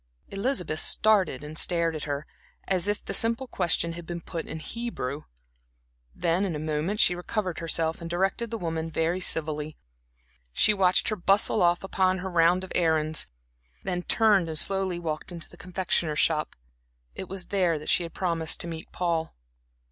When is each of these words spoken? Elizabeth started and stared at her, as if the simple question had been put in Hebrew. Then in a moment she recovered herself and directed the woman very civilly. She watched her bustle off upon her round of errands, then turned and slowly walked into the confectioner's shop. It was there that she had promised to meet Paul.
Elizabeth 0.29 0.79
started 0.79 1.43
and 1.43 1.59
stared 1.59 1.95
at 1.95 2.05
her, 2.05 2.25
as 2.67 2.87
if 2.87 3.05
the 3.05 3.13
simple 3.13 3.45
question 3.45 3.91
had 3.93 4.03
been 4.07 4.19
put 4.19 4.47
in 4.47 4.57
Hebrew. 4.59 5.25
Then 6.15 6.43
in 6.43 6.55
a 6.55 6.57
moment 6.57 6.99
she 6.99 7.13
recovered 7.13 7.59
herself 7.59 8.01
and 8.01 8.09
directed 8.09 8.49
the 8.49 8.57
woman 8.57 8.89
very 8.89 9.19
civilly. 9.19 9.77
She 10.51 10.73
watched 10.73 11.09
her 11.09 11.15
bustle 11.15 11.61
off 11.61 11.83
upon 11.83 12.17
her 12.17 12.31
round 12.31 12.63
of 12.63 12.71
errands, 12.73 13.27
then 13.83 14.01
turned 14.01 14.49
and 14.49 14.57
slowly 14.57 14.97
walked 14.97 15.31
into 15.31 15.47
the 15.51 15.55
confectioner's 15.55 16.17
shop. 16.17 16.55
It 17.13 17.29
was 17.29 17.49
there 17.49 17.77
that 17.77 17.89
she 17.89 18.01
had 18.01 18.15
promised 18.15 18.59
to 18.61 18.67
meet 18.67 18.91
Paul. 18.91 19.35